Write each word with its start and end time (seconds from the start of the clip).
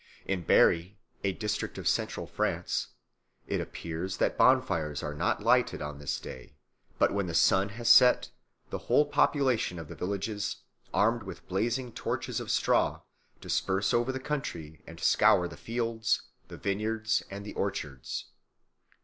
In 0.25 0.41
Berry, 0.41 0.97
a 1.23 1.31
district 1.31 1.77
of 1.77 1.87
Central 1.87 2.25
France, 2.25 2.87
it 3.45 3.61
appears 3.61 4.17
that 4.17 4.35
bonfires 4.35 5.03
are 5.03 5.13
not 5.13 5.43
lighted 5.43 5.79
on 5.79 5.99
this 5.99 6.19
day, 6.19 6.55
but 6.97 7.13
when 7.13 7.27
the 7.27 7.35
sun 7.35 7.69
has 7.77 7.87
set 7.87 8.31
the 8.71 8.79
whole 8.89 9.05
population 9.05 9.77
of 9.77 9.89
the 9.89 9.95
villages, 9.95 10.63
armed 10.91 11.21
with 11.21 11.47
blazing 11.47 11.91
torches 11.91 12.39
of 12.39 12.49
straw, 12.49 13.01
disperse 13.41 13.93
over 13.93 14.11
the 14.11 14.19
country 14.19 14.81
and 14.87 14.99
scour 14.99 15.47
the 15.47 15.55
fields, 15.55 16.23
the 16.47 16.57
vineyards, 16.57 17.21
and 17.29 17.45
the 17.45 17.53
orchards. 17.53 18.25